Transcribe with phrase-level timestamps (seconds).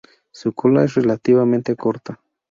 [0.31, 2.19] Su cola es relativamente corta.